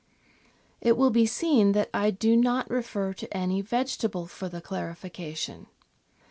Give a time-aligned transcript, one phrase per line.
[0.81, 5.67] It will be seen that I do not refer to any vegetable for the clarification.